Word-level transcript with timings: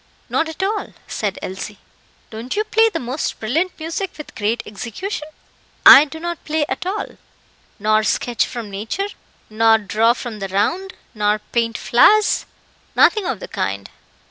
"Not 0.29 0.49
at 0.49 0.63
all," 0.63 0.95
said 1.07 1.37
Elsie. 1.43 1.77
"Don't 2.31 2.55
you 2.55 2.63
play 2.63 2.89
the 2.89 2.97
most 2.99 3.39
brilliant 3.39 3.79
music 3.79 4.09
with 4.17 4.33
great 4.33 4.63
execution?" 4.65 5.27
"I 5.85 6.05
do 6.05 6.19
not 6.19 6.43
play 6.43 6.65
at 6.67 6.87
all." 6.87 7.19
"Nor 7.77 8.01
sketch 8.01 8.47
from 8.47 8.71
nature 8.71 9.09
nor 9.47 9.77
draw 9.77 10.13
from 10.13 10.39
the 10.39 10.47
round 10.47 10.95
nor 11.13 11.37
paint 11.37 11.77
flowers?" 11.77 12.47
"Nothing 12.95 13.27
of 13.27 13.39
the 13.39 13.47
kind." 13.47 13.91